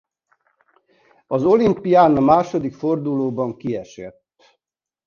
[1.27, 4.31] Az olimpián a második fordulóban kiesett.